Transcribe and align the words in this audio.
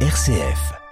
RCF. 0.00 0.85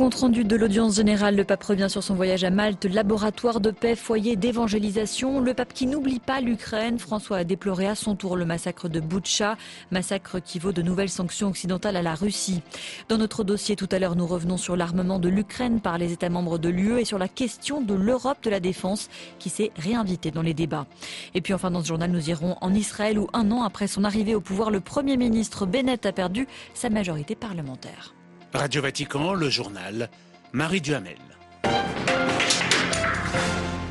Compte 0.00 0.14
rendu 0.14 0.44
de 0.44 0.56
l'audience 0.56 0.96
générale, 0.96 1.36
le 1.36 1.44
pape 1.44 1.62
revient 1.62 1.88
sur 1.90 2.02
son 2.02 2.14
voyage 2.14 2.42
à 2.42 2.48
Malte, 2.48 2.86
laboratoire 2.86 3.60
de 3.60 3.70
paix, 3.70 3.94
foyer 3.94 4.34
d'évangélisation. 4.34 5.40
Le 5.40 5.52
pape 5.52 5.74
qui 5.74 5.86
n'oublie 5.86 6.20
pas 6.20 6.40
l'Ukraine, 6.40 6.98
François 6.98 7.36
a 7.36 7.44
déploré 7.44 7.86
à 7.86 7.94
son 7.94 8.16
tour 8.16 8.38
le 8.38 8.46
massacre 8.46 8.88
de 8.88 8.98
Boutcha, 8.98 9.58
massacre 9.90 10.38
qui 10.38 10.58
vaut 10.58 10.72
de 10.72 10.80
nouvelles 10.80 11.10
sanctions 11.10 11.48
occidentales 11.48 11.96
à 11.96 12.02
la 12.02 12.14
Russie. 12.14 12.62
Dans 13.10 13.18
notre 13.18 13.44
dossier 13.44 13.76
tout 13.76 13.90
à 13.92 13.98
l'heure, 13.98 14.16
nous 14.16 14.26
revenons 14.26 14.56
sur 14.56 14.74
l'armement 14.74 15.18
de 15.18 15.28
l'Ukraine 15.28 15.82
par 15.82 15.98
les 15.98 16.12
États 16.12 16.30
membres 16.30 16.56
de 16.56 16.70
l'UE 16.70 16.98
et 16.98 17.04
sur 17.04 17.18
la 17.18 17.28
question 17.28 17.82
de 17.82 17.92
l'Europe 17.92 18.42
de 18.42 18.48
la 18.48 18.60
défense 18.60 19.10
qui 19.38 19.50
s'est 19.50 19.70
réinvitée 19.76 20.30
dans 20.30 20.40
les 20.40 20.54
débats. 20.54 20.86
Et 21.34 21.42
puis 21.42 21.52
enfin 21.52 21.70
dans 21.70 21.82
ce 21.82 21.88
journal, 21.88 22.10
nous 22.10 22.30
irons 22.30 22.56
en 22.62 22.72
Israël 22.72 23.18
où 23.18 23.28
un 23.34 23.50
an 23.50 23.64
après 23.64 23.86
son 23.86 24.04
arrivée 24.04 24.34
au 24.34 24.40
pouvoir, 24.40 24.70
le 24.70 24.80
Premier 24.80 25.18
ministre 25.18 25.66
Bennett 25.66 26.06
a 26.06 26.12
perdu 26.12 26.48
sa 26.72 26.88
majorité 26.88 27.34
parlementaire. 27.34 28.14
Radio 28.52 28.82
Vatican, 28.82 29.32
le 29.32 29.48
journal, 29.48 30.10
Marie 30.52 30.80
Duhamel. 30.80 31.16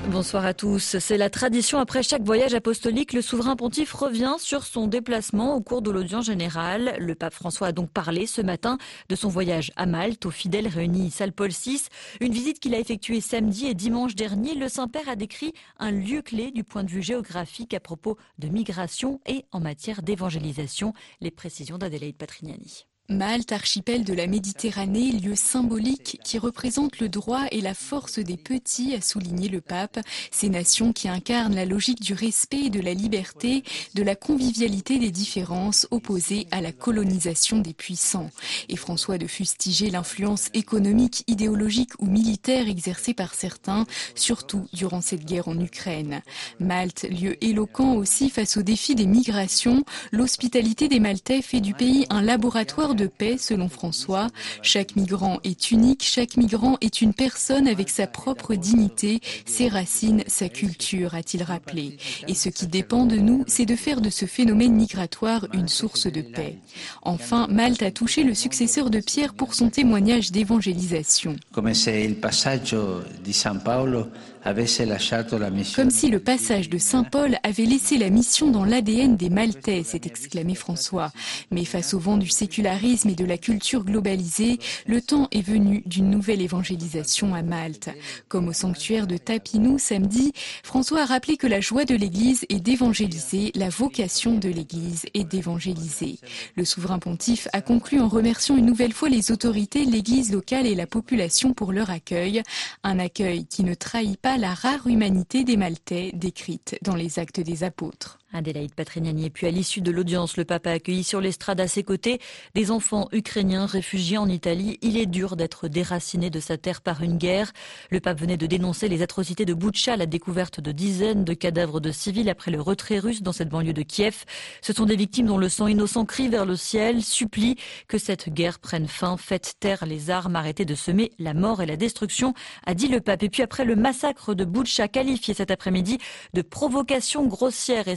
Bonsoir 0.10 0.46
à 0.46 0.54
tous. 0.54 0.98
C'est 1.00 1.18
la 1.18 1.30
tradition 1.30 1.80
après 1.80 2.04
chaque 2.04 2.24
voyage 2.24 2.54
apostolique. 2.54 3.14
Le 3.14 3.22
souverain 3.22 3.56
pontife 3.56 3.94
revient 3.94 4.36
sur 4.38 4.64
son 4.64 4.88
déplacement 4.88 5.56
au 5.56 5.62
cours 5.62 5.82
de 5.82 5.92
l'audience 5.92 6.26
générale. 6.26 6.96
Le 7.00 7.16
pape 7.16 7.34
François 7.34 7.68
a 7.68 7.72
donc 7.72 7.90
parlé 7.92 8.28
ce 8.28 8.42
matin 8.42 8.78
de 9.08 9.16
son 9.16 9.30
voyage 9.30 9.72
à 9.78 9.86
Malte 9.86 10.26
aux 10.26 10.32
fidèles 10.32 10.68
réunis 10.68 11.10
salle 11.10 11.32
Paul 11.32 11.52
VI. 11.52 11.84
Une 12.20 12.34
visite 12.34 12.60
qu'il 12.60 12.76
a 12.76 12.80
effectuée 12.80 13.22
samedi 13.22 13.68
et 13.68 13.76
dimanche 13.76 14.16
dernier. 14.16 14.56
Le 14.56 14.68
Saint-Père 14.68 15.08
a 15.08 15.16
décrit 15.16 15.54
un 15.78 15.92
lieu 15.92 16.22
clé 16.22 16.52
du 16.52 16.66
point 16.66 16.84
de 16.84 16.90
vue 16.90 17.04
géographique 17.04 17.74
à 17.74 17.80
propos 17.80 18.18
de 18.40 18.50
migration 18.50 19.22
et 19.26 19.46
en 19.54 19.62
matière 19.62 20.02
d'évangélisation. 20.02 20.94
Les 21.22 21.32
précisions 21.32 21.78
d'Adélaïde 21.78 22.18
Patrignani. 22.18 22.88
Malte, 23.10 23.54
archipel 23.54 24.04
de 24.04 24.14
la 24.14 24.28
Méditerranée, 24.28 25.12
lieu 25.12 25.36
symbolique 25.36 26.20
qui 26.24 26.38
représente 26.38 27.00
le 27.00 27.10
droit 27.10 27.46
et 27.52 27.60
la 27.60 27.74
force 27.74 28.20
des 28.20 28.38
petits, 28.38 28.94
a 28.94 29.02
souligné 29.02 29.50
le 29.50 29.62
pape. 29.62 30.00
Ces 30.30 30.48
nations 30.50 30.94
qui 30.94 31.10
incarnent 31.10 31.56
la 31.56 31.66
logique 31.66 32.02
du 32.02 32.14
respect 32.14 32.66
et 32.66 32.70
de 32.70 32.80
la 32.80 32.94
liberté, 32.94 33.64
de 33.96 34.04
la 34.04 34.16
convivialité 34.16 35.00
des 35.00 35.10
différences 35.10 35.88
opposées 35.90 36.46
à 36.52 36.62
la 36.62 36.72
colonisation 36.72 37.58
des 37.58 37.74
puissants. 37.74 38.30
Et 38.70 38.76
François 38.76 39.18
de 39.18 39.26
fustiger 39.26 39.90
l'influence 39.90 40.50
économique, 40.54 41.24
idéologique 41.26 42.00
ou 42.00 42.06
militaire 42.06 42.68
exercée 42.68 43.16
par 43.16 43.34
certains, 43.34 43.88
surtout 44.14 44.68
durant 44.72 45.02
cette 45.02 45.26
guerre 45.26 45.48
en 45.48 45.60
Ukraine. 45.60 46.22
Malte, 46.60 47.08
lieu 47.10 47.44
éloquent 47.44 47.96
aussi 47.96 48.30
face 48.30 48.56
aux 48.56 48.64
défis 48.64 48.94
des 48.94 49.08
migrations, 49.08 49.84
l'hospitalité 50.12 50.88
des 50.88 51.00
Maltais 51.00 51.42
fait 51.42 51.62
du 51.62 51.74
pays 51.74 52.06
un 52.12 52.22
laboratoire 52.22 52.94
paix, 53.08 53.38
selon 53.38 53.70
François. 53.70 54.28
Chaque 54.62 54.96
migrant 54.96 55.40
est 55.44 55.72
unique, 55.72 56.04
chaque 56.04 56.38
migrant 56.38 56.78
est 56.82 57.02
une 57.02 57.14
personne 57.14 57.68
avec 57.68 57.90
sa 57.90 58.08
propre 58.08 58.56
dignité, 58.56 59.22
ses 59.46 59.68
racines, 59.68 60.24
sa 60.28 60.50
culture, 60.50 61.16
a-t-il 61.16 61.44
rappelé. 61.44 61.98
Et 62.28 62.34
ce 62.34 62.50
qui 62.50 62.68
dépend 62.68 63.06
de 63.06 63.18
nous, 63.18 63.44
c'est 63.48 63.66
de 63.66 63.76
faire 63.76 64.02
de 64.02 64.10
ce 64.10 64.26
phénomène 64.26 64.74
migratoire 64.74 65.48
une 65.54 65.68
source 65.68 66.08
de 66.08 66.22
paix. 66.22 66.58
Enfin, 67.02 67.48
Malte 67.50 67.84
a 67.84 67.92
touché 67.92 68.24
le 68.24 68.34
successeur 68.34 68.90
de 68.90 69.00
Pierre 69.00 69.34
pour 69.34 69.54
son 69.54 69.70
témoignage 69.70 70.32
d'évangélisation. 70.32 71.36
Comme 71.52 71.74
c'est 71.74 72.08
le 72.08 72.16
passage 72.16 72.72
de 72.72 73.32
San 73.32 73.62
Paolo 73.62 74.08
comme 74.46 75.90
si 75.90 76.08
le 76.08 76.20
passage 76.20 76.70
de 76.70 76.78
Saint 76.78 77.04
Paul 77.04 77.38
avait 77.44 77.66
laissé 77.66 77.98
la 77.98 78.10
mission 78.10 78.50
dans 78.52 78.64
l'ADN 78.64 79.18
des 79.18 79.30
Maltais, 79.30 79.84
s'est 79.84 80.02
exclamé 80.06 80.56
François. 80.56 81.12
Mais 81.52 81.66
face 81.66 81.94
au 81.94 82.00
vent 82.00 82.18
du 82.18 82.30
sécularisme 82.30 83.10
et 83.10 83.16
de 83.16 83.26
la 83.26 83.38
culture 83.38 83.84
globalisée, 83.84 84.60
le 84.88 85.02
temps 85.02 85.28
est 85.32 85.42
venu 85.42 85.84
d'une 85.86 86.10
nouvelle 86.10 86.42
évangélisation 86.42 87.36
à 87.36 87.42
Malte. 87.42 87.90
Comme 88.30 88.48
au 88.48 88.54
sanctuaire 88.54 89.08
de 89.08 89.18
Tapinou 89.18 89.78
samedi, 89.78 90.32
François 90.64 91.02
a 91.02 91.06
rappelé 91.06 91.36
que 91.36 91.48
la 91.48 91.60
joie 91.60 91.86
de 91.86 91.96
l'Église 91.96 92.46
est 92.50 92.62
d'évangéliser, 92.62 93.52
la 93.56 93.70
vocation 93.70 94.36
de 94.36 94.50
l'Église 94.50 95.06
est 95.14 95.26
d'évangéliser. 95.26 96.18
Le 96.56 96.64
souverain 96.64 97.00
pontife 97.00 97.50
a 97.52 97.62
conclu 97.62 98.00
en 98.00 98.08
remerciant 98.08 98.56
une 98.56 98.66
nouvelle 98.66 98.94
fois 98.94 99.10
les 99.10 99.32
autorités, 99.32 99.84
l'Église 99.84 100.32
locale 100.32 100.66
et 100.66 100.76
la 100.76 100.88
population 100.88 101.54
pour 101.54 101.74
leur 101.74 101.90
accueil. 101.90 102.42
Un 102.84 103.00
accueil 103.00 103.46
qui 103.46 103.64
ne 103.64 103.74
trahit 103.74 104.18
pas 104.18 104.29
la 104.38 104.54
rare 104.54 104.88
humanité 104.88 105.44
des 105.44 105.58
Maltais 105.58 106.12
décrite 106.14 106.78
dans 106.82 106.96
les 106.96 107.20
actes 107.20 107.40
des 107.40 107.64
apôtres. 107.64 108.19
Adélaïde 108.34 108.74
Patrignani. 108.76 109.26
Et 109.26 109.30
puis 109.30 109.48
à 109.48 109.52
l'issue 109.52 109.82
de 109.82 109.92
l'audience, 109.92 110.38
le 110.38 110.46
pape 110.46 110.68
a 110.68 110.72
accueilli 110.72 111.04
sur 111.04 111.22
l'estrade 111.22 111.60
à 111.60 111.68
ses 111.68 111.84
côtés 111.84 112.20
des 112.56 112.72
enfants 112.72 113.08
ukrainiens 113.12 113.66
réfugiés 113.66 114.18
en 114.18 114.28
Italie. 114.28 114.78
Il 114.82 114.98
est 114.98 115.06
dur 115.06 115.36
d'être 115.36 115.68
déraciné 115.68 116.30
de 116.30 116.40
sa 116.40 116.58
terre 116.58 116.82
par 116.82 117.02
une 117.02 117.18
guerre. 117.18 117.52
Le 117.90 118.00
pape 118.00 118.20
venait 118.20 118.38
de 118.38 118.46
dénoncer 118.46 118.88
les 118.88 119.02
atrocités 119.02 119.46
de 119.46 119.54
Boutcha, 119.54 119.98
la 119.98 120.06
découverte 120.06 120.60
de 120.60 120.72
dizaines 120.72 121.24
de 121.24 121.34
cadavres 121.34 121.80
de 121.80 121.92
civils 121.92 122.30
après 122.30 122.52
le 122.52 122.62
retrait 122.62 123.00
russe 123.00 123.22
dans 123.22 123.34
cette 123.34 123.50
banlieue 123.50 123.74
de 123.74 123.82
Kiev. 123.82 124.26
Ce 124.62 124.74
sont 124.74 124.86
des 124.86 124.96
victimes 124.96 125.28
dont 125.28 125.38
le 125.38 125.50
sang 125.50 125.68
innocent 125.68 126.06
crie 126.06 126.28
vers 126.28 126.46
le 126.46 126.56
ciel, 126.56 127.04
supplie 127.04 127.56
que 127.88 127.98
cette 127.98 128.30
guerre 128.30 128.60
prenne 128.60 128.88
fin, 128.88 129.18
faites 129.18 129.56
taire 129.60 129.86
les 129.86 130.10
armes, 130.10 130.36
arrêtez 130.36 130.66
de 130.66 130.76
semer 130.76 131.12
la 131.20 131.34
mort 131.34 131.62
et 131.62 131.66
la 131.66 131.78
destruction, 131.78 132.34
a 132.66 132.74
dit 132.74 132.88
le 132.88 133.02
pape. 133.02 133.24
Et 133.24 133.30
puis 133.30 133.44
après 133.44 133.66
le 133.66 133.76
massacre 133.76 134.34
de 134.34 134.46
Boutcha, 134.46 134.88
qualifié 134.88 135.34
cet 135.34 135.52
après-midi 135.52 135.98
de 136.34 136.42
provocation 136.42 137.26
grossière 137.26 137.88
et 137.88 137.96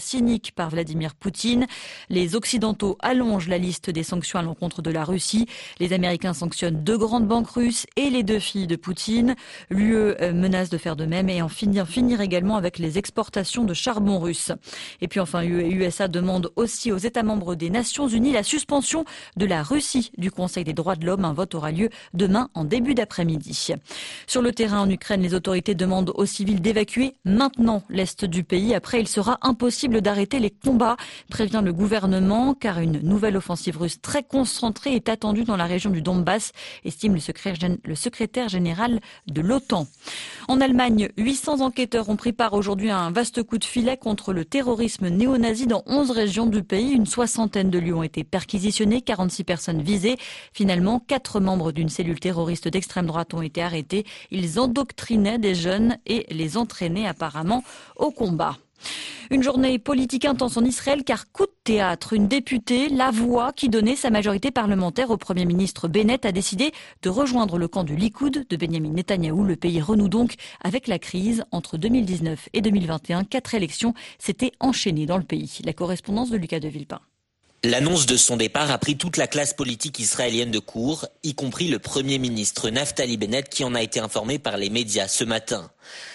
par 0.55 0.71
Vladimir 0.71 1.15
Poutine. 1.15 1.67
Les 2.09 2.37
Occidentaux 2.37 2.97
allongent 3.01 3.49
la 3.49 3.59
liste 3.59 3.91
des 3.91 4.05
sanctions 4.05 4.39
à 4.39 4.43
l'encontre 4.43 4.81
de 4.81 4.91
la 4.91 5.05
Russie. 5.05 5.47
Les 5.81 5.93
Américains 5.93 6.33
sanctionnent 6.33 6.83
deux 6.85 6.97
grandes 6.97 7.27
banques 7.27 7.51
russes 7.51 7.87
et 7.97 8.09
les 8.09 8.23
deux 8.23 8.39
filles 8.39 8.69
de 8.69 8.77
Poutine. 8.77 9.35
L'UE 9.69 10.15
menace 10.33 10.71
de 10.71 10.79
faire 10.79 10.95
de 10.95 11.07
même 11.07 11.29
et 11.29 11.43
en 11.43 11.49
finir, 11.49 11.89
finir 11.89 12.21
également 12.21 12.57
avec 12.57 12.79
les 12.79 12.99
exportations 12.99 13.65
de 13.65 13.75
charbon 13.75 14.21
russe. 14.21 14.53
Et 15.01 15.09
puis 15.09 15.19
enfin, 15.19 15.43
USA 15.43 16.07
demandent 16.07 16.53
aussi 16.57 16.93
aux 16.93 16.99
États 16.99 17.25
membres 17.25 17.57
des 17.57 17.71
Nations 17.71 18.07
Unies 18.07 18.33
la 18.33 18.45
suspension 18.45 19.05
de 19.37 19.47
la 19.47 19.63
Russie 19.63 20.13
du 20.19 20.31
Conseil 20.31 20.63
des 20.63 20.73
droits 20.73 20.97
de 20.97 21.05
l'homme. 21.05 21.25
Un 21.25 21.33
vote 21.33 21.55
aura 21.57 21.73
lieu 21.73 21.89
demain 22.15 22.49
en 22.55 22.65
début 22.65 22.95
d'après-midi. 22.95 23.73
Sur 24.27 24.43
le 24.43 24.53
terrain 24.53 24.81
en 24.83 24.91
Ukraine, 24.91 25.23
les 25.23 25.35
autorités 25.35 25.75
demandent 25.75 26.13
aux 26.15 26.27
civils 26.27 26.61
d'évacuer 26.61 27.15
maintenant 27.25 27.83
l'Est 27.89 28.25
du 28.25 28.45
pays. 28.45 28.75
Après, 28.75 29.01
il 29.01 29.09
sera 29.09 29.39
impossible 29.43 30.01
arrêter 30.13 30.39
les 30.39 30.51
combats, 30.51 30.97
prévient 31.29 31.63
le 31.65 31.73
gouvernement, 31.73 32.55
car 32.55 32.79
une 32.79 33.01
nouvelle 33.01 33.37
offensive 33.37 33.79
russe 33.79 34.01
très 34.01 34.23
concentrée 34.23 34.95
est 34.95 35.09
attendue 35.09 35.45
dans 35.45 35.57
la 35.57 35.67
région 35.67 35.91
du 35.91 36.03
Donbass, 36.03 36.53
estime 36.85 37.15
le 37.15 37.95
secrétaire 37.95 38.49
général 38.49 39.01
de 39.27 39.41
l'OTAN. 39.41 39.87
En 40.49 40.61
Allemagne, 40.61 41.09
800 41.19 41.61
enquêteurs 41.61 42.09
ont 42.09 42.17
pris 42.17 42.33
part 42.33 42.53
aujourd'hui 42.53 42.91
à 42.91 42.99
un 42.99 43.11
vaste 43.11 43.43
coup 43.43 43.59
de 43.59 43.65
filet 43.65 43.97
contre 43.97 44.33
le 44.33 44.45
terrorisme 44.45 45.09
néo-nazi 45.09 45.67
dans 45.67 45.83
11 45.87 46.11
régions 46.11 46.47
du 46.47 46.63
pays. 46.63 46.93
Une 46.93 47.07
soixantaine 47.07 47.71
de 47.71 47.79
lieux 47.79 47.95
ont 47.95 48.03
été 48.03 48.25
perquisitionnés, 48.25 49.03
46 49.03 49.45
personnes 49.45 49.83
visées. 49.83 50.17
Finalement, 50.53 51.01
quatre 51.01 51.41
membres 51.41 51.73
d'une 51.73 51.89
cellule 51.89 52.21
terroriste 52.21 52.69
d'extrême 52.69 53.07
droite 53.07 53.35
ont 53.35 53.43
été 53.43 53.63
arrêtés. 53.63 54.05
Ils 54.31 54.61
endoctrinaient 54.61 55.39
des 55.39 55.55
jeunes 55.55 55.97
et 56.07 56.27
les 56.31 56.57
entraînaient 56.57 57.07
apparemment 57.07 57.65
au 57.97 58.11
combat. 58.11 58.59
Une 59.31 59.43
journée 59.43 59.79
politique 59.79 60.25
intense 60.25 60.57
en 60.57 60.65
Israël 60.65 61.05
car 61.05 61.31
coup 61.33 61.47
de 61.47 61.53
théâtre, 61.65 62.13
une 62.13 62.29
députée, 62.29 62.89
la 62.89 63.11
voix 63.11 63.53
qui 63.53 63.69
donnait 63.69 63.97
sa 63.97 64.11
majorité 64.11 64.51
parlementaire 64.51 65.11
au 65.11 65.17
Premier 65.17 65.45
ministre 65.45 65.89
Bennett 65.89 66.27
a 66.27 66.33
décidé 66.33 66.73
de 67.03 67.09
rejoindre 67.09 67.59
le 67.59 67.69
camp 67.69 67.85
du 67.85 67.97
Likoud 67.97 68.47
de 68.49 68.57
Benjamin 68.57 68.91
Netanyahou. 68.91 69.45
Le 69.45 69.57
pays 69.57 69.81
renoue 69.81 70.09
donc 70.09 70.35
avec 70.63 70.87
la 70.87 70.99
crise. 70.99 71.45
Entre 71.51 71.79
2019 71.79 72.49
et 72.53 72.61
2021, 72.61 73.25
quatre 73.25 73.55
élections 73.55 73.95
s'étaient 74.19 74.53
enchaînées 74.61 75.07
dans 75.07 75.19
le 75.19 75.25
pays. 75.25 75.59
La 75.65 75.73
correspondance 75.73 76.31
de 76.31 76.37
Lucas 76.37 76.61
de 76.61 76.69
Villepin. 76.69 77.01
L'annonce 77.65 78.07
de 78.07 78.17
son 78.17 78.37
départ 78.37 78.73
a 78.73 78.79
pris 78.79 78.97
toute 78.97 79.17
la 79.17 79.29
classe 79.29 79.55
politique 79.55 80.01
israélienne 80.01 80.51
de 80.51 80.59
court, 80.59 81.07
y 81.23 81.37
compris 81.37 81.69
le 81.69 81.79
Premier 81.79 82.19
ministre 82.19 82.71
Naftali 82.71 83.17
Bennett 83.17 83.49
qui 83.49 83.63
en 83.63 83.77
a 83.77 83.83
été 83.83 84.01
informé 84.01 84.41
par 84.41 84.57
les 84.57 84.69
médias 84.69 85.07
ce 85.07 85.23
matin. 85.23 85.71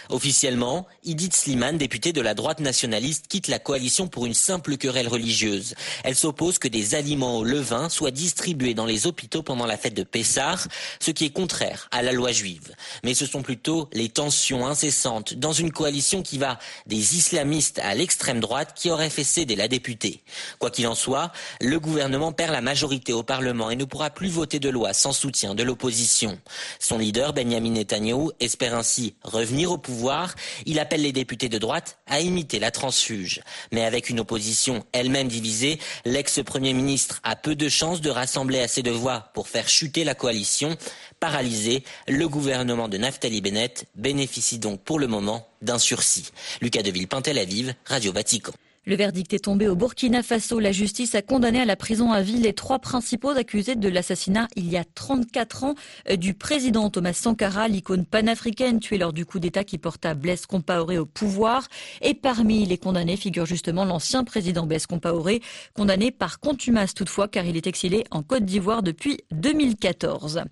Officiellement, 0.10 0.88
Idit 1.04 1.32
Sliman, 1.34 1.78
députée 1.78 2.14
de 2.14 2.22
la 2.22 2.34
droite 2.34 2.62
nationaliste, 2.62 3.28
quitte 3.28 3.50
la 3.50 3.60
coalition 3.60 4.08
pour 4.08 4.26
une 4.26 4.34
simple 4.34 4.78
querelle 4.78 5.08
religieuse. 5.08 5.76
Elle 6.04 6.16
s'oppose 6.16 6.60
que 6.60 6.70
des 6.70 6.96
aliments 6.96 7.38
au 7.38 7.44
levain 7.44 7.90
soient 7.90 8.12
distribués 8.12 8.74
dans 8.74 8.86
les 8.86 9.06
hôpitaux 9.06 9.44
pendant 9.44 9.66
la 9.66 9.78
fête 9.78 9.94
de 9.94 10.04
Pessah, 10.04 10.56
ce 11.00 11.12
qui 11.12 11.26
est 11.26 11.30
contraire 11.30 11.90
à 11.92 12.02
la 12.02 12.14
loi 12.14 12.32
juive. 12.32 12.74
Mais 13.04 13.14
ce 13.14 13.26
sont 13.26 13.42
plutôt 13.42 13.90
les 13.92 14.10
tensions 14.10 14.66
incessantes 14.66 15.34
dans 15.34 15.54
une 15.54 15.72
coalition 15.72 16.22
qui 16.24 16.38
va 16.38 16.58
des 16.86 17.18
islamistes 17.18 17.80
à 17.80 17.94
l'extrême 17.94 18.40
droite 18.40 18.74
qui 18.76 18.90
auraient 18.90 19.10
fait 19.10 19.26
céder 19.26 19.56
la 19.56 19.68
députée. 19.68 20.24
Quoi 20.60 20.72
qu'il 20.72 20.88
en 20.88 20.96
soit, 20.96 21.32
le 21.62 21.80
gouvernement 21.80 22.32
perd 22.32 22.52
la 22.52 22.62
majorité 22.62 23.14
au 23.14 23.24
Parlement 23.24 23.70
et 23.70 23.76
ne 23.76 23.86
pourra 23.86 24.10
plus 24.10 24.30
voter 24.30 24.60
de 24.60 24.70
loi 24.70 24.94
sans 24.94 25.14
soutien 25.14 25.56
de 25.56 25.64
l'opposition. 25.64 26.40
Son 26.80 26.98
leader, 26.98 27.34
Benjamin 27.34 27.72
Netanyahu, 27.72 28.32
espère 28.40 28.76
ainsi 28.76 29.16
revenir 29.24 29.72
au 29.72 29.78
pouvoir 29.78 30.36
il 30.66 30.80
appelle 30.80 31.02
les 31.02 31.12
députés 31.12 31.50
de 31.50 31.58
droite 31.58 32.00
à 32.08 32.20
imiter 32.22 32.60
la 32.60 32.72
transfuge. 32.72 33.42
Mais 33.72 33.84
avec 33.84 34.10
une 34.10 34.20
opposition 34.20 34.86
elle-même 34.92 35.28
divisée, 35.28 35.80
l'ex-premier 36.06 36.74
ministre 36.74 37.20
a 37.24 37.36
peu 37.36 37.56
de 37.56 37.70
chances 37.70 38.02
de 38.02 38.10
rassembler 38.10 38.60
assez 38.60 38.84
de 38.84 38.92
voix 38.92 39.32
pour 39.34 39.48
faire 39.48 39.70
chuter 39.70 40.04
la 40.04 40.16
coalition. 40.16 40.78
Paralysé, 41.20 41.84
le 42.08 42.28
gouvernement 42.28 42.88
de 42.88 42.98
Naftali 42.98 43.42
Bennett 43.42 43.86
bénéficie 43.96 44.60
donc 44.60 44.82
pour 44.82 45.00
le 45.00 45.08
moment 45.08 45.48
d'un 45.62 45.80
sursis. 45.80 46.32
Lucas 46.62 46.84
Deville, 46.84 47.08
Tel 47.24 47.38
Aviv, 47.38 47.74
Radio 47.86 48.12
Vatican. 48.14 48.54
Le 48.88 48.96
verdict 48.96 49.34
est 49.34 49.40
tombé 49.40 49.68
au 49.68 49.76
Burkina 49.76 50.24
Faso. 50.24 50.62
La 50.62 50.72
justice 50.72 51.14
a 51.14 51.22
condamné 51.22 51.60
à 51.60 51.66
la 51.66 51.76
prison 51.76 52.14
à 52.14 52.22
vie 52.22 52.38
les 52.38 52.54
trois 52.54 52.80
principaux 52.80 53.32
accusés 53.32 53.76
de 53.76 53.90
l'assassinat 53.90 54.48
il 54.56 54.70
y 54.70 54.78
a 54.78 54.86
34 54.86 55.66
ans 55.66 55.76
euh, 56.10 56.16
du 56.16 56.34
président 56.34 56.90
Thomas 56.90 57.12
Sankara, 57.12 57.68
l'icône 57.68 58.06
panafricaine 58.06 58.80
tué 58.80 58.98
lors 58.98 59.12
du 59.12 59.26
coup 59.26 59.40
d'État 59.40 59.66
qui 59.66 59.78
porta 59.78 60.14
Blaise 60.14 60.46
Compaoré 60.46 60.98
au 60.98 61.06
pouvoir. 61.06 61.68
Et 62.00 62.14
parmi 62.14 62.66
les 62.66 62.78
condamnés 62.78 63.18
figure 63.18 63.46
justement 63.46 63.84
l'ancien 63.84 64.24
président 64.24 64.66
Blaise 64.66 64.86
Compaoré, 64.86 65.42
condamné 65.74 66.12
par 66.12 66.40
contumace 66.40 66.94
toutefois 66.94 67.28
car 67.28 67.46
il 67.46 67.58
est 67.58 67.68
exilé 67.68 68.06
en 68.10 68.24
Côte 68.24 68.46
d'Ivoire 68.46 68.84
depuis 68.84 69.18
2014. 69.32 70.44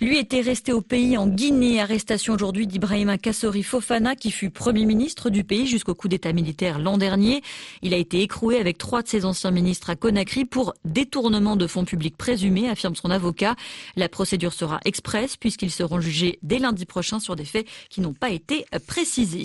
Lui 0.00 0.18
était 0.18 0.40
resté 0.40 0.72
au 0.72 0.80
pays 0.80 1.16
en 1.16 1.28
Guinée. 1.28 1.80
Arrestation 1.80 2.34
aujourd'hui 2.34 2.66
d'Ibrahima 2.66 3.16
Kassori 3.16 3.62
Fofana 3.62 4.16
qui 4.16 4.32
fut 4.32 4.50
premier 4.50 4.86
ministre 4.86 5.30
du 5.30 5.44
pays 5.44 5.68
jusqu'au 5.68 5.94
coup 5.94 6.08
d'État 6.08 6.32
militaire 6.32 6.80
l'an 6.80 6.98
dernier. 6.98 7.42
Il 7.82 7.94
a 7.94 7.96
été 7.96 8.22
écroué 8.22 8.58
avec 8.58 8.78
trois 8.78 9.02
de 9.02 9.08
ses 9.08 9.24
anciens 9.24 9.50
ministres 9.50 9.90
à 9.90 9.96
Conakry 9.96 10.44
pour 10.44 10.74
détournement 10.84 11.56
de 11.56 11.66
fonds 11.66 11.84
publics 11.84 12.16
présumés, 12.16 12.68
affirme 12.68 12.96
son 12.96 13.10
avocat. 13.10 13.56
La 13.96 14.08
procédure 14.08 14.52
sera 14.52 14.80
express 14.84 15.36
puisqu'ils 15.36 15.70
seront 15.70 16.00
jugés 16.00 16.38
dès 16.42 16.58
lundi 16.58 16.86
prochain 16.86 17.20
sur 17.20 17.36
des 17.36 17.44
faits 17.44 17.66
qui 17.90 18.00
n'ont 18.00 18.14
pas 18.14 18.30
été 18.30 18.66
précisés. 18.86 19.44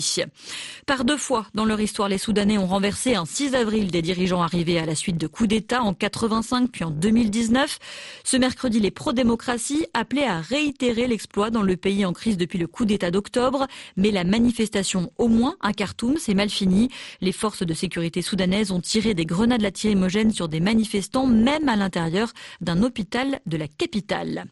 Par 0.86 1.04
deux 1.04 1.16
fois 1.16 1.46
dans 1.54 1.64
leur 1.64 1.80
histoire, 1.80 2.08
les 2.08 2.18
Soudanais 2.18 2.58
ont 2.58 2.66
renversé 2.66 3.14
un 3.14 3.24
6 3.24 3.54
avril 3.54 3.90
des 3.90 4.02
dirigeants 4.02 4.42
arrivés 4.42 4.78
à 4.78 4.86
la 4.86 4.94
suite 4.94 5.16
de 5.16 5.26
coups 5.26 5.48
d'État 5.48 5.82
en 5.82 5.94
85 5.94 6.70
puis 6.70 6.84
en 6.84 6.90
2019. 6.90 7.78
Ce 8.24 8.36
mercredi, 8.36 8.80
les 8.80 8.90
pro-démocraties 8.90 9.86
appelaient 9.94 10.26
à 10.26 10.40
réitérer 10.40 11.06
l'exploit 11.06 11.50
dans 11.50 11.62
le 11.62 11.76
pays 11.76 12.04
en 12.04 12.12
crise 12.12 12.36
depuis 12.36 12.58
le 12.58 12.66
coup 12.66 12.84
d'État 12.84 13.10
d'octobre. 13.10 13.66
Mais 13.96 14.10
la 14.10 14.24
manifestation, 14.24 15.12
au 15.18 15.28
moins 15.28 15.56
à 15.60 15.72
Khartoum, 15.72 16.16
s'est 16.16 16.34
mal 16.34 16.50
finie. 16.50 16.88
Les 17.20 17.32
forces 17.32 17.62
de 17.62 17.74
sécurité 17.74 18.21
soudanaises 18.22 18.70
ont 18.70 18.80
tiré 18.80 19.14
des 19.14 19.26
grenades 19.26 19.62
lacrymogènes 19.62 20.32
sur 20.32 20.48
des 20.48 20.60
manifestants, 20.60 21.26
même 21.26 21.68
à 21.68 21.76
l'intérieur 21.76 22.32
d'un 22.60 22.82
hôpital 22.82 23.40
de 23.46 23.56
la 23.56 23.68
capitale. 23.68 24.44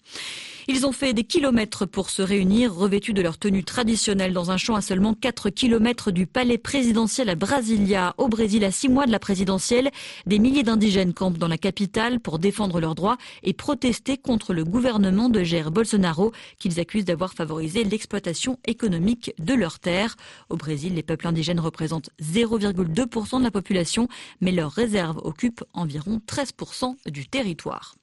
Ils 0.72 0.87
ont 0.87 0.93
fait 0.93 1.14
des 1.14 1.25
kilomètres 1.25 1.84
pour 1.84 2.11
se 2.11 2.22
réunir, 2.22 2.72
revêtus 2.72 3.12
de 3.12 3.22
leur 3.22 3.38
tenue 3.38 3.64
traditionnelle 3.64 4.32
dans 4.32 4.52
un 4.52 4.56
champ 4.56 4.76
à 4.76 4.81
seulement 4.81 5.14
4 5.14 5.50
kilomètres 5.50 6.12
du 6.12 6.28
palais 6.28 6.58
présidentiel 6.58 7.28
à 7.28 7.34
Brasilia, 7.34 8.14
au 8.19 8.28
Brésil, 8.28 8.64
à 8.64 8.70
six 8.70 8.88
mois 8.88 9.05
de 9.05 9.11
la 9.11 9.19
présidentielle. 9.19 9.90
Des 10.26 10.38
milliers 10.38 10.62
d'indigènes 10.62 11.12
campent 11.12 11.38
dans 11.38 11.49
la 11.49 11.58
capitale 11.58 12.20
pour 12.20 12.38
défendre 12.38 12.78
leurs 12.78 12.94
droits 12.94 13.17
et 13.43 13.52
protester 13.52 14.17
contre 14.17 14.55
le 14.55 14.62
gouvernement 14.62 15.28
de 15.28 15.43
Jair 15.43 15.72
Bolsonaro, 15.72 16.31
qu'ils 16.61 16.78
accusent 16.78 17.05
d'avoir 17.05 17.34
favorisé 17.34 17.82
l'exploitation 17.82 18.61
économique 18.64 19.34
de 19.40 19.55
leurs 19.55 19.81
terres. 19.81 20.14
Au 20.50 20.56
Brésil, 20.56 20.94
les 20.94 21.02
peuples 21.02 21.26
indigènes 21.26 21.58
représentent 21.58 22.11
0,2% 22.23 23.40
de 23.40 23.43
la 23.43 23.50
population, 23.50 24.06
mais 24.40 24.52
leurs 24.52 24.70
réserves 24.70 25.19
occupent 25.25 25.64
environ 25.73 26.20
13% 26.28 26.94
du 27.11 27.26
territoire. 27.26 27.96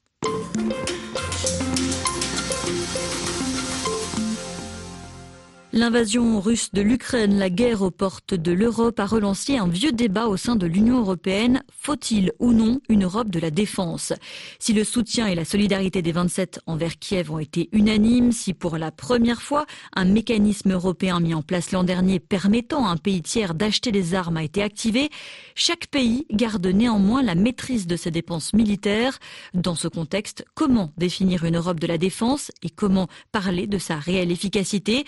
L'invasion 5.77 6.41
russe 6.41 6.71
de 6.73 6.81
l'Ukraine, 6.81 7.37
la 7.37 7.51
guerre 7.51 7.83
aux 7.83 7.91
portes 7.91 8.33
de 8.33 8.51
l'Europe 8.51 8.99
a 8.99 9.05
relancé 9.05 9.57
un 9.57 9.67
vieux 9.67 9.91
débat 9.91 10.25
au 10.25 10.35
sein 10.35 10.55
de 10.55 10.65
l'Union 10.65 10.97
européenne. 10.97 11.61
Faut-il 11.71 12.31
ou 12.39 12.51
non 12.51 12.81
une 12.89 13.03
Europe 13.03 13.29
de 13.29 13.39
la 13.39 13.51
défense? 13.51 14.11
Si 14.57 14.73
le 14.73 14.83
soutien 14.83 15.27
et 15.27 15.35
la 15.35 15.45
solidarité 15.45 16.01
des 16.01 16.11
27 16.11 16.61
envers 16.65 16.97
Kiev 16.97 17.31
ont 17.31 17.37
été 17.37 17.69
unanimes, 17.73 18.31
si 18.31 18.55
pour 18.55 18.79
la 18.79 18.89
première 18.89 19.43
fois 19.43 19.67
un 19.95 20.05
mécanisme 20.05 20.71
européen 20.71 21.19
mis 21.19 21.35
en 21.35 21.43
place 21.43 21.69
l'an 21.71 21.83
dernier 21.83 22.19
permettant 22.19 22.87
à 22.87 22.89
un 22.89 22.97
pays 22.97 23.21
tiers 23.21 23.53
d'acheter 23.53 23.91
des 23.91 24.15
armes 24.15 24.37
a 24.37 24.43
été 24.43 24.63
activé, 24.63 25.11
chaque 25.53 25.85
pays 25.85 26.25
garde 26.31 26.65
néanmoins 26.65 27.21
la 27.21 27.35
maîtrise 27.35 27.85
de 27.85 27.97
ses 27.97 28.09
dépenses 28.09 28.51
militaires. 28.53 29.19
Dans 29.53 29.75
ce 29.75 29.87
contexte, 29.87 30.43
comment 30.55 30.91
définir 30.97 31.45
une 31.45 31.57
Europe 31.57 31.79
de 31.79 31.85
la 31.85 31.99
défense 31.99 32.51
et 32.63 32.71
comment 32.71 33.07
parler 33.31 33.67
de 33.67 33.77
sa 33.77 33.97
réelle 33.97 34.31
efficacité? 34.31 35.05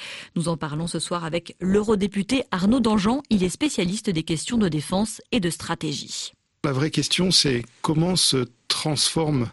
Parlons 0.60 0.88
ce 0.88 1.00
soir 1.00 1.26
avec 1.26 1.56
l'eurodéputé 1.60 2.44
Arnaud 2.52 2.80
Dangean. 2.80 3.24
Il 3.32 3.44
est 3.44 3.50
spécialiste 3.50 4.12
des 4.12 4.24
questions 4.24 4.58
de 4.58 4.70
défense 4.70 5.22
et 5.32 5.40
de 5.40 5.50
stratégie. 5.50 6.34
La 6.64 6.74
vraie 6.74 6.92
question, 6.92 7.32
c'est 7.32 7.64
comment 7.82 8.16
se 8.18 8.46
transforme 8.68 9.50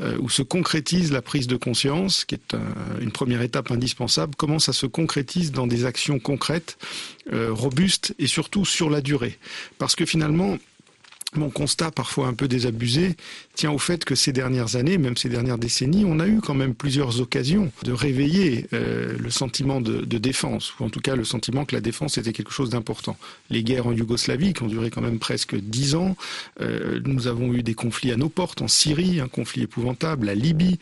euh, 0.00 0.18
ou 0.18 0.28
se 0.28 0.42
concrétise 0.42 1.12
la 1.12 1.22
prise 1.22 1.46
de 1.46 1.56
conscience, 1.56 2.24
qui 2.24 2.34
est 2.34 2.56
une 3.00 3.12
première 3.12 3.42
étape 3.42 3.70
indispensable, 3.70 4.34
comment 4.36 4.58
ça 4.58 4.72
se 4.72 4.86
concrétise 4.86 5.52
dans 5.52 5.66
des 5.66 5.84
actions 5.84 6.18
concrètes, 6.18 6.76
euh, 7.32 7.52
robustes 7.52 8.14
et 8.18 8.26
surtout 8.26 8.64
sur 8.64 8.90
la 8.90 9.00
durée. 9.00 9.38
Parce 9.78 9.94
que 9.94 10.04
finalement, 10.04 10.58
mon 11.36 11.50
constat, 11.50 11.90
parfois 11.90 12.26
un 12.26 12.32
peu 12.32 12.48
désabusé, 12.48 13.16
tient 13.54 13.70
au 13.70 13.78
fait 13.78 14.04
que 14.04 14.14
ces 14.14 14.32
dernières 14.32 14.76
années, 14.76 14.96
même 14.96 15.16
ces 15.16 15.28
dernières 15.28 15.58
décennies, 15.58 16.04
on 16.06 16.20
a 16.20 16.26
eu 16.26 16.40
quand 16.40 16.54
même 16.54 16.74
plusieurs 16.74 17.20
occasions 17.20 17.70
de 17.82 17.92
réveiller 17.92 18.66
euh, 18.72 19.14
le 19.18 19.30
sentiment 19.30 19.80
de, 19.80 20.00
défense, 20.18 20.72
ou 20.78 20.84
en 20.84 20.90
tout 20.90 21.00
cas 21.00 21.16
le 21.16 21.24
sentiment 21.24 21.64
que 21.64 21.74
la 21.74 21.80
défense 21.80 22.18
était 22.18 22.32
quelque 22.32 22.50
chose 22.50 22.70
d'important. 22.70 23.16
Les 23.50 23.62
guerres 23.62 23.86
en 23.86 23.92
Yougoslavie, 23.92 24.54
qui 24.54 24.62
ont 24.62 24.68
duré 24.68 24.90
quand 24.90 25.02
même 25.02 25.18
presque 25.18 25.54
dix 25.54 25.94
ans, 25.94 26.16
euh, 26.60 27.00
nous 27.04 27.26
avons 27.26 27.52
eu 27.52 27.62
des 27.62 27.74
conflits 27.74 28.10
à 28.10 28.16
nos 28.16 28.30
portes, 28.30 28.62
en 28.62 28.68
Syrie, 28.68 29.20
un 29.20 29.28
conflit 29.28 29.62
épouvantable, 29.62 30.26
la 30.26 30.34
Libye. 30.34 30.78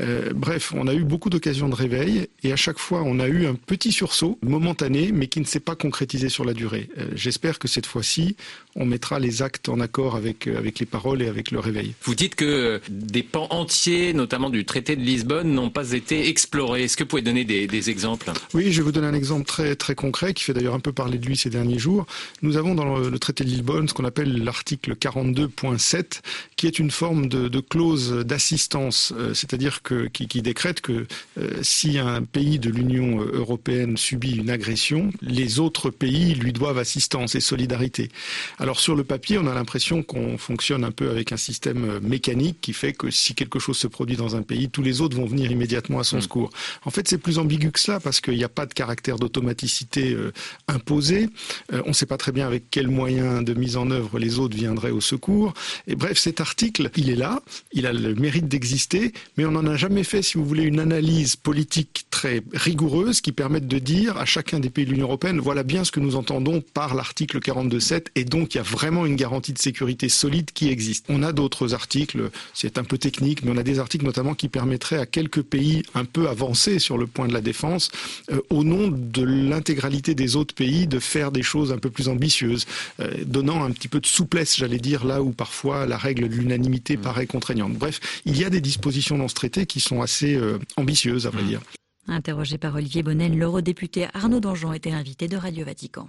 Euh, 0.00 0.32
bref, 0.34 0.72
on 0.76 0.86
a 0.86 0.94
eu 0.94 1.02
beaucoup 1.02 1.28
d'occasions 1.28 1.68
de 1.68 1.74
réveil, 1.74 2.28
et 2.44 2.52
à 2.52 2.56
chaque 2.56 2.78
fois, 2.78 3.02
on 3.04 3.18
a 3.18 3.26
eu 3.26 3.46
un 3.46 3.54
petit 3.54 3.92
sursaut, 3.92 4.38
momentané, 4.42 5.10
mais 5.12 5.26
qui 5.26 5.40
ne 5.40 5.44
s'est 5.44 5.60
pas 5.60 5.74
concrétisé 5.74 6.28
sur 6.28 6.44
la 6.44 6.54
durée. 6.54 6.88
J'espère 7.14 7.58
que 7.58 7.68
cette 7.68 7.86
fois-ci, 7.86 8.36
on 8.76 8.86
mettra 8.86 9.18
les 9.18 9.42
actes 9.42 9.68
en 9.68 9.80
accord 9.88 10.16
avec, 10.16 10.46
euh, 10.46 10.58
avec 10.58 10.78
les 10.80 10.86
paroles 10.86 11.22
et 11.22 11.28
avec 11.28 11.50
le 11.50 11.60
réveil. 11.60 11.94
Vous 12.02 12.14
dites 12.14 12.34
que 12.34 12.80
des 12.90 13.22
pans 13.22 13.48
entiers, 13.48 14.12
notamment 14.12 14.50
du 14.50 14.66
traité 14.66 14.96
de 14.96 15.00
Lisbonne, 15.00 15.50
n'ont 15.54 15.70
pas 15.70 15.92
été 15.92 16.28
explorés. 16.28 16.84
Est-ce 16.84 16.96
que 16.98 17.04
vous 17.04 17.08
pouvez 17.08 17.22
donner 17.22 17.44
des, 17.44 17.90
exemples? 17.90 18.30
Oui, 18.52 18.70
je 18.70 18.78
vais 18.78 18.82
vous 18.82 18.92
donner 18.92 19.06
un 19.06 19.14
exemple 19.14 19.46
très, 19.46 19.74
très 19.76 19.94
concret 19.94 20.34
qui 20.34 20.44
fait 20.44 20.52
d'ailleurs 20.52 20.74
un 20.74 20.80
peu 20.80 20.92
parler 20.92 21.16
de 21.16 21.24
lui 21.24 21.36
ces 21.36 21.48
derniers 21.48 21.78
jours. 21.78 22.06
Nous 22.42 22.58
avons 22.58 22.74
dans 22.74 22.98
le, 22.98 23.18
traité 23.18 23.44
de 23.44 23.48
Lisbonne 23.48 23.88
ce 23.88 23.94
qu'on 23.94 24.04
appelle 24.04 24.44
l'article 24.44 24.94
42.7 24.94 26.20
qui 26.56 26.66
est 26.66 26.78
une 26.78 26.90
forme 26.90 27.28
de, 27.28 27.60
clause 27.60 28.24
d'assistance, 28.26 29.12
euh, 29.16 29.32
c'est-à-dire 29.34 29.82
que, 29.82 30.06
qui, 30.06 30.42
décrète 30.42 30.80
que 30.80 31.06
euh, 31.38 31.58
si 31.62 31.98
un 31.98 32.22
pays 32.22 32.58
de 32.58 32.70
l'Union 32.70 33.20
européenne 33.20 33.96
subit 33.96 34.36
une 34.36 34.50
agression, 34.50 35.10
les 35.22 35.60
autres 35.60 35.90
pays 35.90 36.34
lui 36.34 36.52
doivent 36.52 36.78
assistance 36.78 37.34
et 37.34 37.40
solidarité. 37.40 38.10
Alors 38.58 38.80
sur 38.80 38.94
le 38.94 39.04
papier, 39.04 39.38
on 39.38 39.46
a 39.46 39.54
l'impression 39.54 39.77
qu'on 40.02 40.38
fonctionne 40.38 40.84
un 40.84 40.90
peu 40.90 41.10
avec 41.10 41.32
un 41.32 41.36
système 41.36 41.84
euh, 41.84 42.00
mécanique 42.00 42.60
qui 42.60 42.72
fait 42.72 42.92
que 42.92 43.10
si 43.10 43.34
quelque 43.34 43.58
chose 43.58 43.76
se 43.76 43.86
produit 43.86 44.16
dans 44.16 44.36
un 44.36 44.42
pays, 44.42 44.68
tous 44.68 44.82
les 44.82 45.00
autres 45.00 45.16
vont 45.16 45.26
venir 45.26 45.50
immédiatement 45.50 46.00
à 46.00 46.04
son 46.04 46.18
mm. 46.18 46.22
secours. 46.22 46.50
En 46.84 46.90
fait, 46.90 47.08
c'est 47.08 47.18
plus 47.18 47.38
ambigu 47.38 47.70
que 47.70 47.80
cela 47.80 48.00
parce 48.00 48.20
qu'il 48.20 48.34
n'y 48.34 48.44
a 48.44 48.48
pas 48.48 48.66
de 48.66 48.74
caractère 48.74 49.16
d'automaticité 49.16 50.12
euh, 50.12 50.32
imposé. 50.66 51.28
Euh, 51.72 51.82
on 51.86 51.88
ne 51.88 51.94
sait 51.94 52.06
pas 52.06 52.16
très 52.16 52.32
bien 52.32 52.46
avec 52.46 52.70
quels 52.70 52.88
moyens 52.88 53.44
de 53.44 53.54
mise 53.54 53.76
en 53.76 53.90
œuvre 53.90 54.18
les 54.18 54.38
autres 54.38 54.56
viendraient 54.56 54.90
au 54.90 55.00
secours. 55.00 55.54
Et 55.86 55.96
bref, 55.96 56.18
cet 56.18 56.40
article, 56.40 56.90
il 56.96 57.10
est 57.10 57.16
là, 57.16 57.42
il 57.72 57.86
a 57.86 57.92
le 57.92 58.14
mérite 58.14 58.48
d'exister, 58.48 59.12
mais 59.36 59.44
on 59.44 59.52
n'en 59.52 59.66
a 59.66 59.76
jamais 59.76 60.04
fait, 60.04 60.22
si 60.22 60.38
vous 60.38 60.44
voulez, 60.44 60.64
une 60.64 60.80
analyse 60.80 61.36
politique 61.36 62.06
très 62.10 62.42
rigoureuse 62.52 63.20
qui 63.20 63.32
permette 63.32 63.66
de 63.66 63.78
dire 63.78 64.16
à 64.16 64.24
chacun 64.24 64.60
des 64.60 64.70
pays 64.70 64.84
de 64.84 64.90
l'Union 64.90 65.06
européenne, 65.06 65.40
voilà 65.40 65.62
bien 65.62 65.84
ce 65.84 65.92
que 65.92 66.00
nous 66.00 66.16
entendons 66.16 66.60
par 66.60 66.94
l'article 66.94 67.38
42.7 67.38 68.06
et 68.14 68.24
donc 68.24 68.54
il 68.54 68.58
y 68.58 68.60
a 68.60 68.64
vraiment 68.64 69.06
une 69.06 69.16
garantie 69.16 69.52
de 69.52 69.58
sécurité 69.58 69.67
solide 70.08 70.50
qui 70.52 70.68
existe. 70.68 71.06
On 71.08 71.22
a 71.22 71.32
d'autres 71.32 71.74
articles, 71.74 72.30
c'est 72.54 72.78
un 72.78 72.84
peu 72.84 72.98
technique, 72.98 73.44
mais 73.44 73.50
on 73.52 73.56
a 73.56 73.62
des 73.62 73.78
articles 73.78 74.04
notamment 74.04 74.34
qui 74.34 74.48
permettraient 74.48 74.98
à 74.98 75.06
quelques 75.06 75.42
pays 75.42 75.82
un 75.94 76.04
peu 76.04 76.28
avancés 76.28 76.78
sur 76.78 76.98
le 76.98 77.06
point 77.06 77.28
de 77.28 77.32
la 77.32 77.40
défense, 77.40 77.90
euh, 78.30 78.40
au 78.50 78.64
nom 78.64 78.88
de 78.88 79.22
l'intégralité 79.22 80.14
des 80.14 80.36
autres 80.36 80.54
pays, 80.54 80.86
de 80.86 80.98
faire 80.98 81.32
des 81.32 81.42
choses 81.42 81.72
un 81.72 81.78
peu 81.78 81.90
plus 81.90 82.08
ambitieuses, 82.08 82.66
euh, 83.00 83.24
donnant 83.24 83.64
un 83.64 83.70
petit 83.70 83.88
peu 83.88 84.00
de 84.00 84.06
souplesse, 84.06 84.56
j'allais 84.56 84.78
dire, 84.78 85.04
là 85.04 85.22
où 85.22 85.30
parfois 85.30 85.86
la 85.86 85.96
règle 85.96 86.28
de 86.28 86.34
l'unanimité 86.34 86.96
mmh. 86.96 87.00
paraît 87.00 87.26
contraignante. 87.26 87.74
Bref, 87.74 88.00
il 88.24 88.38
y 88.38 88.44
a 88.44 88.50
des 88.50 88.60
dispositions 88.60 89.18
dans 89.18 89.28
ce 89.28 89.34
traité 89.34 89.66
qui 89.66 89.80
sont 89.80 90.02
assez 90.02 90.34
euh, 90.34 90.58
ambitieuses, 90.76 91.26
à 91.26 91.30
vrai 91.30 91.42
mmh. 91.42 91.48
dire. 91.48 91.60
Interrogé 92.08 92.56
par 92.56 92.74
Olivier 92.74 93.02
Bonnel, 93.02 93.36
l'eurodéputé 93.36 94.06
Arnaud 94.14 94.40
Dangean 94.40 94.72
était 94.72 94.92
invité 94.92 95.28
de 95.28 95.36
Radio 95.36 95.66
Vatican. 95.66 96.08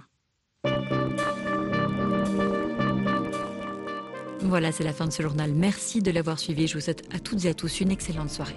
Voilà, 4.50 4.72
c'est 4.72 4.82
la 4.82 4.92
fin 4.92 5.06
de 5.06 5.12
ce 5.12 5.22
journal. 5.22 5.52
Merci 5.52 6.02
de 6.02 6.10
l'avoir 6.10 6.40
suivi. 6.40 6.66
Je 6.66 6.74
vous 6.74 6.80
souhaite 6.80 7.04
à 7.14 7.20
toutes 7.20 7.44
et 7.44 7.50
à 7.50 7.54
tous 7.54 7.80
une 7.80 7.92
excellente 7.92 8.30
soirée. 8.30 8.56